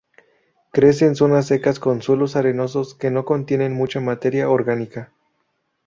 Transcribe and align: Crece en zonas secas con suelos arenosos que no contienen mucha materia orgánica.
Crece 0.73 1.05
en 1.05 1.15
zonas 1.15 1.45
secas 1.45 1.79
con 1.79 2.01
suelos 2.01 2.35
arenosos 2.35 2.95
que 2.95 3.11
no 3.11 3.23
contienen 3.23 3.73
mucha 3.75 3.99
materia 3.99 4.49
orgánica. 4.49 5.11